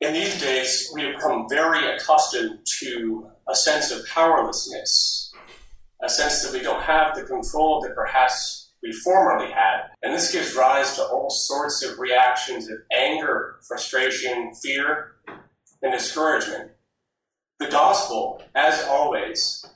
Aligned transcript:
In 0.00 0.14
these 0.14 0.40
days, 0.40 0.90
we 0.94 1.02
have 1.02 1.16
become 1.16 1.46
very 1.50 1.94
accustomed 1.94 2.60
to 2.78 3.30
a 3.46 3.54
sense 3.54 3.90
of 3.90 4.06
powerlessness, 4.06 5.30
a 6.02 6.08
sense 6.08 6.42
that 6.42 6.54
we 6.54 6.62
don't 6.62 6.82
have 6.82 7.14
the 7.14 7.24
control 7.24 7.82
that 7.82 7.94
perhaps 7.94 8.70
we 8.82 8.92
formerly 8.92 9.52
had. 9.52 9.88
And 10.02 10.14
this 10.14 10.32
gives 10.32 10.54
rise 10.54 10.96
to 10.96 11.02
all 11.02 11.28
sorts 11.28 11.84
of 11.84 11.98
reactions 11.98 12.70
of 12.70 12.78
anger, 12.90 13.56
frustration, 13.68 14.54
fear, 14.62 15.16
and 15.82 15.92
discouragement. 15.92 16.70
The 17.58 17.68
gospel, 17.68 18.42
as 18.54 18.82
always, 18.84 19.66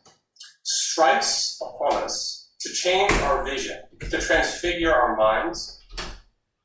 strikes 0.63 1.61
upon 1.61 2.03
us 2.03 2.49
to 2.61 2.73
change 2.73 3.13
our 3.13 3.45
vision, 3.45 3.79
to 4.01 4.19
transfigure 4.19 4.95
our 4.95 5.17
minds, 5.17 5.79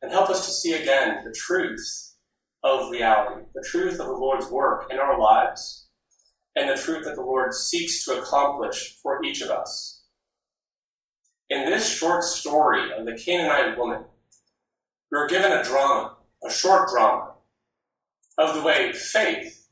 and 0.01 0.13
help 0.13 0.29
us 0.29 0.45
to 0.45 0.51
see 0.53 0.81
again 0.81 1.25
the 1.25 1.33
truth 1.33 2.08
of 2.63 2.91
reality, 2.91 3.45
the 3.53 3.65
truth 3.67 3.99
of 3.99 4.07
the 4.07 4.13
Lord's 4.13 4.49
work 4.49 4.87
in 4.91 4.99
our 4.99 5.19
lives, 5.19 5.87
and 6.55 6.69
the 6.69 6.81
truth 6.81 7.05
that 7.05 7.15
the 7.15 7.21
Lord 7.21 7.53
seeks 7.53 8.03
to 8.05 8.19
accomplish 8.19 8.95
for 9.01 9.23
each 9.23 9.41
of 9.41 9.49
us. 9.49 10.01
In 11.49 11.65
this 11.65 11.89
short 11.89 12.23
story 12.23 12.91
of 12.91 13.05
the 13.05 13.17
Canaanite 13.17 13.77
woman, 13.77 14.03
we 15.11 15.17
are 15.17 15.27
given 15.27 15.51
a 15.51 15.63
drama, 15.63 16.17
a 16.45 16.51
short 16.51 16.89
drama, 16.89 17.33
of 18.37 18.55
the 18.55 18.61
way 18.61 18.93
faith 18.93 19.67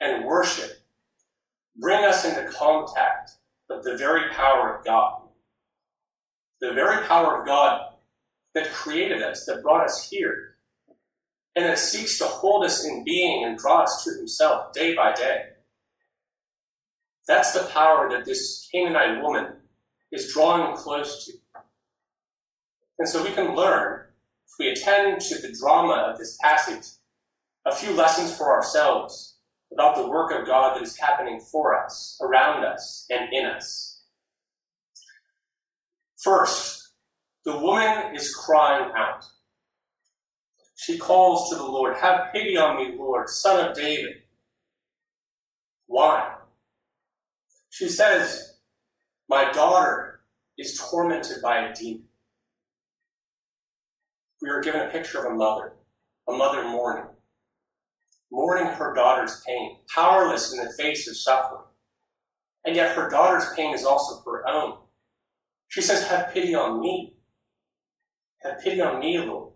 and 0.00 0.24
worship 0.24 0.78
bring 1.76 2.04
us 2.04 2.24
into 2.24 2.50
contact 2.50 3.32
with 3.68 3.84
the 3.84 3.96
very 3.96 4.30
power 4.30 4.76
of 4.76 4.84
God. 4.84 5.22
The 6.60 6.72
very 6.72 7.06
power 7.06 7.40
of 7.40 7.46
God 7.46 7.92
that 8.54 8.72
created 8.72 9.22
us, 9.22 9.44
that 9.46 9.62
brought 9.62 9.84
us 9.84 10.08
here, 10.10 10.47
and 11.58 11.66
that 11.66 11.78
seeks 11.78 12.18
to 12.18 12.24
hold 12.24 12.64
us 12.64 12.84
in 12.84 13.02
being 13.02 13.44
and 13.44 13.58
draw 13.58 13.82
us 13.82 14.04
to 14.04 14.16
himself 14.16 14.72
day 14.72 14.94
by 14.94 15.12
day. 15.12 15.42
That's 17.26 17.52
the 17.52 17.64
power 17.72 18.08
that 18.10 18.24
this 18.24 18.68
Canaanite 18.70 19.20
woman 19.20 19.54
is 20.12 20.32
drawing 20.32 20.76
close 20.76 21.26
to. 21.26 21.32
And 23.00 23.08
so 23.08 23.24
we 23.24 23.32
can 23.32 23.56
learn, 23.56 24.04
if 24.46 24.52
we 24.60 24.68
attend 24.68 25.20
to 25.22 25.34
the 25.42 25.52
drama 25.60 25.94
of 25.94 26.18
this 26.18 26.38
passage, 26.40 26.92
a 27.66 27.74
few 27.74 27.90
lessons 27.90 28.36
for 28.36 28.52
ourselves 28.52 29.34
about 29.72 29.96
the 29.96 30.08
work 30.08 30.30
of 30.30 30.46
God 30.46 30.76
that 30.76 30.84
is 30.84 30.96
happening 30.96 31.40
for 31.40 31.76
us, 31.76 32.20
around 32.22 32.64
us, 32.64 33.04
and 33.10 33.32
in 33.32 33.46
us. 33.46 34.00
First, 36.18 36.90
the 37.44 37.58
woman 37.58 38.14
is 38.14 38.32
crying 38.32 38.92
out 38.96 39.24
she 40.88 40.96
calls 40.96 41.50
to 41.50 41.56
the 41.56 41.64
Lord, 41.64 41.98
Have 41.98 42.32
pity 42.32 42.56
on 42.56 42.78
me, 42.78 42.96
Lord, 42.96 43.28
son 43.28 43.68
of 43.68 43.76
David. 43.76 44.22
Why? 45.86 46.34
She 47.68 47.90
says, 47.90 48.54
My 49.28 49.52
daughter 49.52 50.20
is 50.56 50.78
tormented 50.78 51.42
by 51.42 51.58
a 51.58 51.74
demon. 51.74 52.04
We 54.40 54.48
are 54.48 54.62
given 54.62 54.80
a 54.80 54.88
picture 54.88 55.18
of 55.18 55.30
a 55.30 55.36
mother, 55.36 55.74
a 56.26 56.32
mother 56.32 56.66
mourning, 56.66 57.10
mourning 58.32 58.72
her 58.72 58.94
daughter's 58.94 59.42
pain, 59.46 59.76
powerless 59.94 60.54
in 60.54 60.64
the 60.64 60.72
face 60.72 61.06
of 61.06 61.18
suffering. 61.18 61.64
And 62.64 62.74
yet 62.74 62.96
her 62.96 63.10
daughter's 63.10 63.52
pain 63.54 63.74
is 63.74 63.84
also 63.84 64.22
her 64.24 64.48
own. 64.48 64.78
She 65.68 65.82
says, 65.82 66.08
Have 66.08 66.32
pity 66.32 66.54
on 66.54 66.80
me. 66.80 67.12
Have 68.42 68.60
pity 68.60 68.80
on 68.80 69.00
me, 69.00 69.18
Lord 69.18 69.52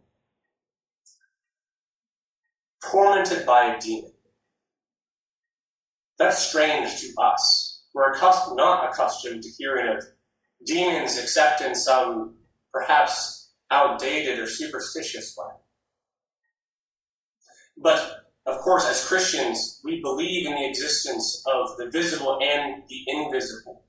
tormented 2.91 3.47
by 3.47 3.75
a 3.75 3.80
demon. 3.80 4.12
That's 6.19 6.38
strange 6.38 7.00
to 7.00 7.12
us. 7.20 7.83
We're 7.94 8.12
accustomed, 8.12 8.56
not 8.56 8.91
accustomed 8.91 9.42
to 9.42 9.48
hearing 9.58 9.97
of 9.97 10.05
demons 10.64 11.19
except 11.19 11.60
in 11.60 11.75
some 11.75 12.37
perhaps 12.72 13.50
outdated 13.71 14.38
or 14.38 14.47
superstitious 14.47 15.34
way. 15.37 15.54
But 17.76 18.22
of 18.47 18.59
course, 18.59 18.88
as 18.88 19.06
Christians, 19.06 19.81
we 19.84 20.00
believe 20.00 20.47
in 20.47 20.54
the 20.54 20.69
existence 20.69 21.42
of 21.47 21.76
the 21.76 21.91
visible 21.91 22.38
and 22.42 22.82
the 22.88 23.04
invisible, 23.06 23.84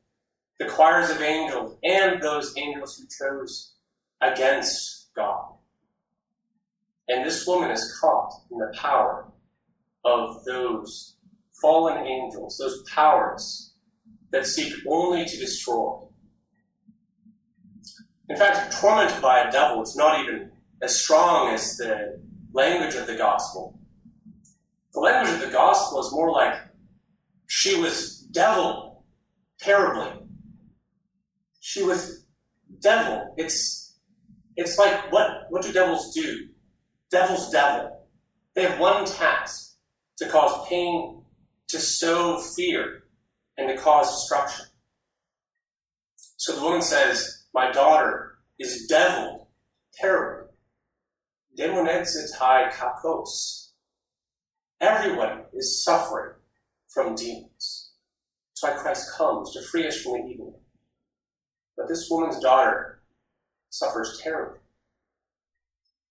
the 0.59 0.65
choirs 0.65 1.09
of 1.09 1.21
angels 1.21 1.77
and 1.83 2.21
those 2.21 2.53
angels 2.57 2.97
who 2.97 3.07
chose 3.07 3.73
against 4.21 5.09
God. 5.15 5.53
And 7.13 7.24
this 7.24 7.46
woman 7.46 7.69
is 7.69 7.96
caught 8.01 8.34
in 8.50 8.57
the 8.57 8.74
power 8.75 9.28
of 10.03 10.44
those 10.46 11.16
fallen 11.62 12.07
angels, 12.07 12.57
those 12.57 12.81
powers 12.90 13.74
that 14.31 14.47
seek 14.47 14.74
only 14.90 15.24
to 15.24 15.38
destroy. 15.38 16.00
In 18.29 18.35
fact, 18.35 18.74
tormented 18.79 19.22
by 19.22 19.41
a 19.41 19.51
devil 19.51 19.84
is 19.84 19.96
not 19.96 20.22
even 20.22 20.51
as 20.81 21.00
strong 21.00 21.53
as 21.53 21.78
the 21.78 22.19
language 22.51 22.96
of 22.96 23.06
the 23.06 23.16
gospel. 23.16 23.78
The 24.94 25.00
language 25.00 25.35
of 25.35 25.41
the 25.41 25.53
gospel 25.53 26.00
is 26.00 26.12
more 26.12 26.31
like 26.31 26.56
she 27.45 27.80
was 27.80 28.22
devil 28.31 29.06
terribly. 29.59 30.09
She 31.59 31.84
was 31.84 32.25
devil. 32.81 33.35
It's 33.38 33.94
it's 34.56 34.80
like 34.80 35.12
what 35.12 35.45
what 35.50 35.62
do 35.62 35.72
devils 35.72 36.12
do? 36.16 36.47
Devil's 37.13 37.51
devil. 37.51 38.07
They 38.56 38.63
have 38.63 38.79
one 38.79 39.06
task 39.06 39.75
to 40.18 40.28
cause 40.28 40.68
pain, 40.68 41.24
to 41.68 41.79
sow 41.79 42.40
fear, 42.40 43.03
and 43.56 43.69
to 43.69 43.78
cause 43.78 44.12
destruction. 44.12 44.66
So 46.38 46.56
the 46.56 46.63
woman 46.63 46.81
says, 46.81 47.44
My 47.53 47.72
daughter 47.72 48.34
is 48.57 48.88
deviled 48.88 49.46
terribly. 49.94 50.50
Daimonizetai 51.56 52.72
kakos. 52.72 53.68
Everyone 54.81 55.44
is 55.53 55.84
suffering 55.84 56.34
from 56.90 57.13
demons. 57.13 57.91
That's 58.50 58.63
why 58.63 58.81
Christ 58.81 59.12
comes 59.16 59.53
to 59.53 59.62
free 59.62 59.88
us 59.88 60.01
from 60.01 60.13
the 60.13 60.34
evil. 60.34 60.59
But 61.78 61.88
this 61.88 62.07
woman's 62.09 62.40
daughter 62.40 63.03
suffers 63.69 64.19
terribly. 64.24 64.62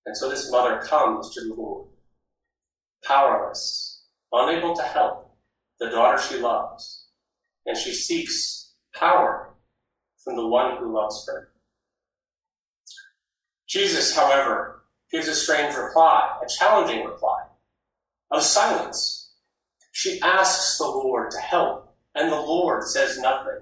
And 0.04 0.16
so 0.16 0.28
this 0.28 0.50
mother 0.50 0.80
comes 0.80 1.32
to 1.34 1.40
the 1.42 1.54
Lord, 1.54 1.88
powerless, 3.04 4.02
unable 4.32 4.74
to 4.74 4.82
help 4.82 5.30
the 5.78 5.90
daughter 5.90 6.20
she 6.20 6.38
loves, 6.38 7.04
and 7.66 7.76
she 7.76 7.92
seeks 7.92 8.70
power 8.94 9.54
from 10.24 10.36
the 10.36 10.46
one 10.46 10.76
who 10.76 10.92
loves 10.92 11.24
her. 11.28 11.48
Jesus, 13.68 14.14
however, 14.14 14.82
gives 15.10 15.28
a 15.28 15.34
strange 15.34 15.74
reply, 15.76 16.38
a 16.42 16.48
challenging 16.48 17.04
reply, 17.04 17.44
of 18.30 18.42
silence. 18.42 19.30
She 19.92 20.20
asks 20.20 20.78
the 20.78 20.84
Lord 20.84 21.30
to 21.30 21.38
help, 21.38 21.94
and 22.14 22.30
the 22.30 22.40
Lord 22.40 22.82
says 22.84 23.18
nothing. 23.18 23.60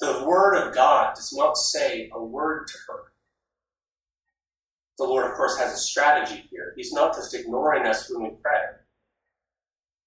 The 0.00 0.24
Word 0.26 0.54
of 0.56 0.74
God 0.74 1.14
does 1.14 1.32
not 1.32 1.56
say 1.56 2.10
a 2.12 2.22
word 2.22 2.66
to 2.68 2.74
her 2.88 3.13
the 4.98 5.04
Lord, 5.04 5.30
of 5.30 5.36
course, 5.36 5.58
has 5.58 5.72
a 5.72 5.76
strategy 5.76 6.44
here. 6.50 6.72
He's 6.76 6.92
not 6.92 7.14
just 7.14 7.34
ignoring 7.34 7.86
us 7.86 8.10
when 8.10 8.22
we 8.22 8.36
pray. 8.42 8.60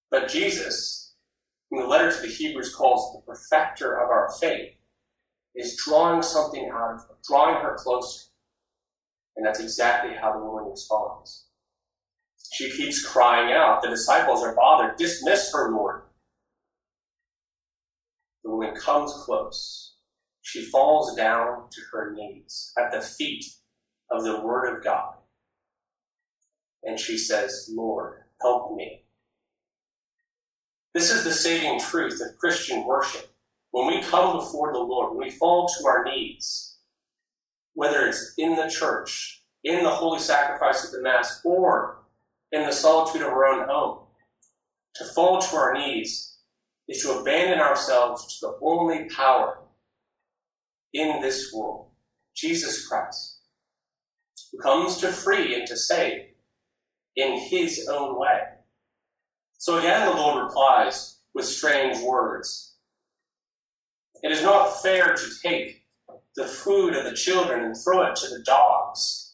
But 0.09 0.29
Jesus, 0.29 1.13
in 1.71 1.79
the 1.79 1.87
letter 1.87 2.11
to 2.11 2.21
the 2.21 2.27
Hebrews, 2.27 2.73
calls 2.73 3.13
the 3.13 3.21
perfecter 3.31 3.99
of 3.99 4.09
our 4.09 4.31
faith, 4.39 4.75
is 5.55 5.75
drawing 5.75 6.21
something 6.21 6.69
out 6.71 6.93
of 6.93 7.01
her, 7.01 7.15
drawing 7.27 7.61
her 7.61 7.75
closer. 7.75 8.27
And 9.35 9.45
that's 9.45 9.59
exactly 9.59 10.15
how 10.15 10.33
the 10.33 10.43
woman 10.43 10.71
responds. 10.71 11.45
She 12.53 12.71
keeps 12.71 13.05
crying 13.05 13.51
out. 13.51 13.81
The 13.81 13.89
disciples 13.89 14.41
are 14.41 14.55
bothered. 14.55 14.97
Dismiss 14.97 15.51
her, 15.53 15.71
Lord. 15.71 16.03
The 18.43 18.51
woman 18.51 18.73
comes 18.75 19.13
close. 19.25 19.95
She 20.41 20.63
falls 20.63 21.15
down 21.15 21.69
to 21.69 21.81
her 21.91 22.13
knees 22.13 22.73
at 22.77 22.91
the 22.91 23.01
feet 23.01 23.43
of 24.09 24.23
the 24.23 24.39
Word 24.41 24.75
of 24.75 24.83
God. 24.83 25.15
And 26.83 26.99
she 26.99 27.17
says, 27.17 27.69
Lord, 27.73 28.23
help 28.41 28.75
me. 28.75 29.01
This 30.93 31.11
is 31.11 31.23
the 31.23 31.33
saving 31.33 31.79
truth 31.79 32.21
of 32.21 32.37
Christian 32.37 32.85
worship. 32.85 33.29
When 33.71 33.87
we 33.87 34.01
come 34.01 34.37
before 34.37 34.71
the 34.71 34.79
Lord, 34.79 35.11
when 35.11 35.27
we 35.27 35.31
fall 35.31 35.67
to 35.67 35.87
our 35.87 36.05
knees, 36.05 36.75
whether 37.73 38.07
it's 38.07 38.33
in 38.37 38.55
the 38.55 38.69
church, 38.69 39.41
in 39.63 39.83
the 39.83 39.89
holy 39.89 40.19
sacrifice 40.19 40.85
of 40.85 40.91
the 40.91 41.01
Mass, 41.01 41.41
or 41.43 41.99
in 42.51 42.65
the 42.65 42.71
solitude 42.71 43.21
of 43.21 43.27
our 43.27 43.45
own 43.45 43.67
home, 43.67 43.99
to 44.95 45.05
fall 45.05 45.39
to 45.39 45.55
our 45.55 45.73
knees 45.73 46.37
is 46.87 47.03
to 47.03 47.19
abandon 47.19 47.59
ourselves 47.59 48.39
to 48.39 48.47
the 48.47 48.57
only 48.61 49.09
power 49.09 49.59
in 50.93 51.21
this 51.21 51.51
world, 51.53 51.89
Jesus 52.33 52.87
Christ 52.87 53.36
who 54.51 54.57
comes 54.59 54.97
to 54.97 55.09
free 55.09 55.55
and 55.55 55.67
to 55.67 55.77
save 55.77 56.27
in 57.15 57.39
his 57.39 57.87
own 57.91 58.19
way. 58.19 58.41
So 59.57 59.77
again, 59.77 60.07
the 60.07 60.15
Lord 60.15 60.43
replies 60.43 61.17
with 61.33 61.45
strange 61.45 61.99
words. 62.03 62.75
It 64.23 64.31
is 64.31 64.43
not 64.43 64.81
fair 64.81 65.13
to 65.13 65.29
take 65.41 65.83
the 66.35 66.45
food 66.45 66.95
of 66.95 67.03
the 67.03 67.13
children 67.13 67.63
and 67.63 67.75
throw 67.75 68.03
it 68.03 68.15
to 68.17 68.29
the 68.29 68.43
dogs. 68.43 69.33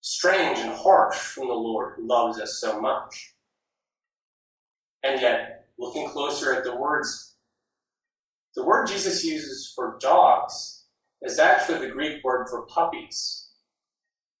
Strange 0.00 0.58
and 0.58 0.72
harsh 0.72 1.16
from 1.16 1.46
the 1.48 1.54
Lord 1.54 1.94
who 1.94 2.06
loves 2.06 2.40
us 2.40 2.60
so 2.60 2.80
much. 2.80 3.34
And 5.04 5.20
yet, 5.20 5.66
looking 5.78 6.08
closer 6.08 6.54
at 6.54 6.64
the 6.64 6.76
words, 6.76 7.34
the 8.54 8.64
word 8.64 8.88
Jesus 8.88 9.24
uses 9.24 9.72
for 9.74 9.96
dogs 10.00 10.81
is 11.22 11.38
actually 11.38 11.86
the 11.86 11.92
Greek 11.92 12.22
word 12.24 12.48
for 12.48 12.62
puppies. 12.62 13.48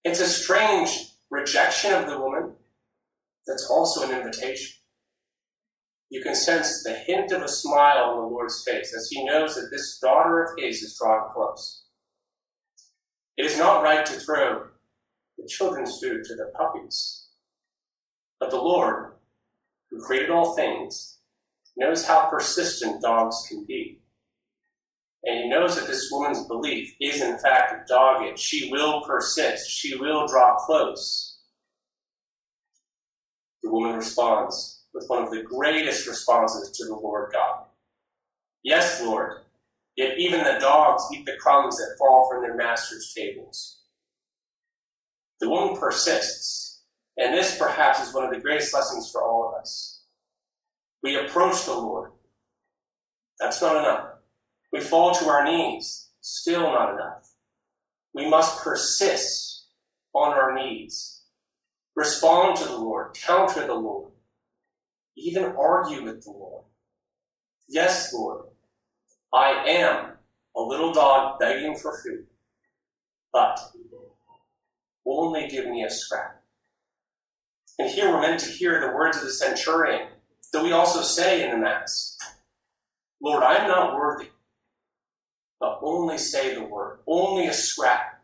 It's 0.04 0.20
a 0.20 0.26
strange 0.26 1.12
rejection 1.30 1.94
of 1.94 2.06
the 2.06 2.18
woman 2.18 2.54
that's 3.46 3.68
also 3.70 4.02
an 4.02 4.16
invitation. 4.16 4.74
You 6.10 6.22
can 6.22 6.34
sense 6.34 6.82
the 6.82 6.92
hint 6.94 7.32
of 7.32 7.42
a 7.42 7.48
smile 7.48 8.10
on 8.10 8.16
the 8.18 8.26
Lord's 8.26 8.62
face 8.64 8.94
as 8.94 9.08
he 9.10 9.24
knows 9.24 9.54
that 9.54 9.70
this 9.70 9.98
daughter 9.98 10.42
of 10.42 10.58
his 10.58 10.82
is 10.82 10.98
drawing 10.98 11.32
close. 11.32 11.84
It 13.38 13.46
is 13.46 13.56
not 13.56 13.82
right 13.82 14.04
to 14.04 14.20
throw 14.20 14.66
the 15.38 15.48
children's 15.48 15.98
food 15.98 16.24
to 16.24 16.34
the 16.34 16.52
puppies, 16.54 17.28
but 18.38 18.50
the 18.50 18.60
Lord, 18.60 19.12
who 19.90 20.02
created 20.02 20.30
all 20.30 20.54
things, 20.54 21.16
knows 21.76 22.06
how 22.06 22.28
persistent 22.28 23.00
dogs 23.00 23.46
can 23.48 23.64
be. 23.64 24.01
And 25.24 25.38
he 25.38 25.48
knows 25.48 25.76
that 25.76 25.86
this 25.86 26.08
woman's 26.10 26.44
belief 26.46 26.94
is 27.00 27.20
in 27.20 27.38
fact 27.38 27.88
dogged. 27.88 28.38
She 28.38 28.70
will 28.70 29.02
persist. 29.02 29.70
She 29.70 29.96
will 29.96 30.26
draw 30.26 30.56
close. 30.56 31.36
The 33.62 33.70
woman 33.70 33.94
responds 33.94 34.80
with 34.92 35.06
one 35.08 35.22
of 35.22 35.30
the 35.30 35.42
greatest 35.42 36.06
responses 36.08 36.70
to 36.76 36.86
the 36.86 36.94
Lord 36.94 37.30
God. 37.32 37.64
Yes, 38.64 39.00
Lord, 39.02 39.38
yet 39.96 40.18
even 40.18 40.44
the 40.44 40.58
dogs 40.60 41.04
eat 41.12 41.24
the 41.24 41.36
crumbs 41.38 41.76
that 41.76 41.96
fall 41.98 42.28
from 42.28 42.42
their 42.42 42.56
master's 42.56 43.12
tables. 43.14 43.78
The 45.40 45.48
woman 45.48 45.76
persists, 45.76 46.80
and 47.16 47.34
this 47.34 47.58
perhaps 47.58 48.00
is 48.00 48.14
one 48.14 48.24
of 48.24 48.32
the 48.32 48.40
greatest 48.40 48.74
lessons 48.74 49.10
for 49.10 49.22
all 49.22 49.48
of 49.48 49.60
us. 49.60 50.00
We 51.02 51.16
approach 51.16 51.64
the 51.64 51.74
Lord. 51.74 52.10
That's 53.40 53.60
not 53.60 53.76
enough. 53.76 54.11
We 54.72 54.80
fall 54.80 55.14
to 55.14 55.28
our 55.28 55.44
knees. 55.44 56.08
Still 56.20 56.62
not 56.62 56.94
enough. 56.94 57.30
We 58.14 58.28
must 58.28 58.62
persist 58.62 59.64
on 60.14 60.32
our 60.32 60.54
knees. 60.54 61.20
Respond 61.94 62.56
to 62.58 62.64
the 62.64 62.76
Lord. 62.76 63.14
Counter 63.14 63.66
the 63.66 63.74
Lord. 63.74 64.12
Even 65.16 65.44
argue 65.44 66.04
with 66.04 66.24
the 66.24 66.30
Lord. 66.30 66.64
Yes, 67.68 68.12
Lord, 68.12 68.46
I 69.32 69.64
am 69.66 70.12
a 70.56 70.60
little 70.60 70.92
dog 70.92 71.38
begging 71.38 71.76
for 71.76 71.98
food, 72.02 72.26
but 73.32 73.58
only 75.06 75.48
give 75.48 75.66
me 75.66 75.82
a 75.82 75.90
scrap. 75.90 76.42
And 77.78 77.90
here 77.90 78.10
we're 78.10 78.20
meant 78.20 78.40
to 78.40 78.50
hear 78.50 78.80
the 78.80 78.94
words 78.94 79.16
of 79.16 79.24
the 79.24 79.32
centurion 79.32 80.08
that 80.52 80.62
we 80.62 80.72
also 80.72 81.00
say 81.00 81.44
in 81.44 81.50
the 81.50 81.56
Mass 81.56 82.18
Lord, 83.22 83.42
I 83.42 83.54
am 83.54 83.68
not 83.68 83.94
worthy, 83.94 84.30
but 85.62 85.78
only 85.80 86.18
say 86.18 86.56
the 86.56 86.64
word. 86.64 86.98
Only 87.06 87.46
a 87.46 87.52
scrap, 87.52 88.20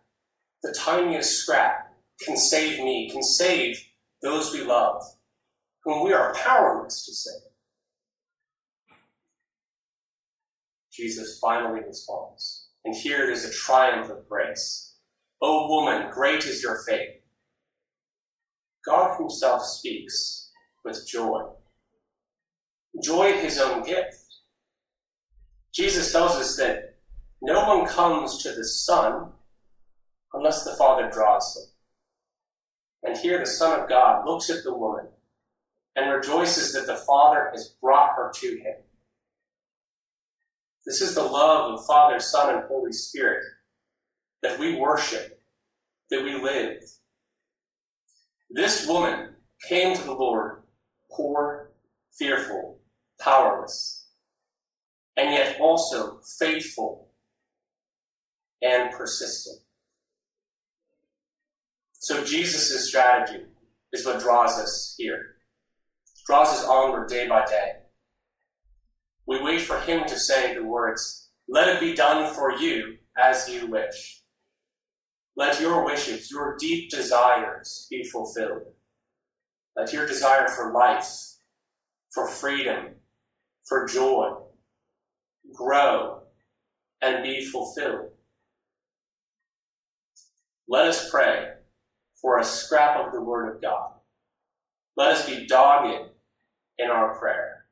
the 0.64 0.74
tiniest 0.76 1.38
scrap, 1.38 1.94
can 2.20 2.36
save 2.36 2.80
me, 2.80 3.08
can 3.12 3.22
save 3.22 3.80
those 4.22 4.52
we 4.52 4.64
love, 4.64 5.00
whom 5.84 6.04
we 6.04 6.12
are 6.12 6.34
powerless 6.34 7.06
to 7.06 7.14
save. 7.14 7.52
Jesus 10.92 11.38
finally 11.40 11.78
responds. 11.86 12.66
And 12.84 12.92
here 12.92 13.26
there's 13.26 13.44
a 13.44 13.52
triumph 13.52 14.10
of 14.10 14.28
grace. 14.28 14.94
O 15.40 15.68
woman, 15.68 16.10
great 16.10 16.44
is 16.44 16.60
your 16.60 16.80
faith. 16.88 17.20
God 18.84 19.16
Himself 19.16 19.62
speaks 19.64 20.50
with 20.84 21.06
joy. 21.06 21.42
Joy 23.00 23.34
His 23.34 23.60
own 23.60 23.84
gift. 23.84 24.24
Jesus 25.72 26.10
tells 26.10 26.32
us 26.32 26.56
that 26.56 26.97
no 27.40 27.64
one 27.64 27.86
comes 27.86 28.42
to 28.42 28.52
the 28.52 28.64
Son 28.64 29.32
unless 30.32 30.64
the 30.64 30.76
Father 30.76 31.10
draws 31.10 31.56
him. 31.56 31.64
And 33.10 33.16
here 33.18 33.38
the 33.38 33.46
Son 33.46 33.80
of 33.80 33.88
God 33.88 34.26
looks 34.26 34.50
at 34.50 34.64
the 34.64 34.76
woman 34.76 35.08
and 35.94 36.12
rejoices 36.12 36.72
that 36.72 36.86
the 36.86 36.96
Father 36.96 37.48
has 37.52 37.74
brought 37.80 38.16
her 38.16 38.32
to 38.34 38.48
him. 38.48 38.74
This 40.84 41.00
is 41.00 41.14
the 41.14 41.22
love 41.22 41.74
of 41.74 41.86
Father, 41.86 42.18
Son, 42.18 42.54
and 42.54 42.64
Holy 42.64 42.92
Spirit 42.92 43.44
that 44.42 44.58
we 44.58 44.76
worship, 44.76 45.40
that 46.10 46.24
we 46.24 46.34
live. 46.34 46.82
This 48.50 48.86
woman 48.86 49.34
came 49.68 49.94
to 49.94 50.02
the 50.02 50.14
Lord 50.14 50.62
poor, 51.10 51.70
fearful, 52.18 52.78
powerless, 53.20 54.06
and 55.16 55.32
yet 55.32 55.60
also 55.60 56.20
faithful 56.38 57.07
and 58.62 58.90
persistent. 58.92 59.58
So 62.00 62.24
Jesus' 62.24 62.88
strategy 62.88 63.44
is 63.92 64.06
what 64.06 64.20
draws 64.20 64.58
us 64.58 64.94
here, 64.98 65.36
draws 66.26 66.48
us 66.48 66.64
onward 66.64 67.08
day 67.08 67.28
by 67.28 67.44
day. 67.44 67.72
We 69.26 69.42
wait 69.42 69.60
for 69.60 69.78
him 69.80 70.06
to 70.06 70.18
say 70.18 70.54
the 70.54 70.64
words, 70.64 71.30
Let 71.48 71.68
it 71.68 71.80
be 71.80 71.94
done 71.94 72.32
for 72.34 72.52
you 72.52 72.96
as 73.18 73.48
you 73.48 73.66
wish. 73.66 74.22
Let 75.36 75.60
your 75.60 75.84
wishes, 75.84 76.30
your 76.30 76.56
deep 76.58 76.90
desires 76.90 77.86
be 77.90 78.02
fulfilled. 78.04 78.62
Let 79.76 79.92
your 79.92 80.06
desire 80.06 80.48
for 80.48 80.72
life, 80.72 81.08
for 82.12 82.26
freedom, 82.26 82.94
for 83.68 83.86
joy 83.86 84.34
grow 85.54 86.22
and 87.00 87.22
be 87.22 87.44
fulfilled. 87.44 88.10
Let 90.70 90.86
us 90.86 91.10
pray 91.10 91.52
for 92.20 92.38
a 92.38 92.44
scrap 92.44 92.98
of 92.98 93.12
the 93.12 93.22
Word 93.22 93.54
of 93.54 93.62
God. 93.62 93.92
Let 94.98 95.12
us 95.12 95.26
be 95.26 95.46
dogged 95.46 96.10
in 96.78 96.90
our 96.90 97.18
prayer. 97.18 97.64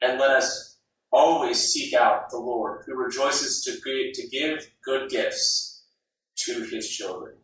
And 0.00 0.18
let 0.18 0.30
us 0.30 0.78
always 1.12 1.60
seek 1.60 1.94
out 1.94 2.30
the 2.30 2.38
Lord 2.38 2.82
who 2.84 2.96
rejoices 2.96 3.62
to, 3.64 3.78
to 4.12 4.28
give 4.28 4.66
good 4.84 5.08
gifts 5.08 5.84
to 6.38 6.64
his 6.64 6.88
children. 6.88 7.36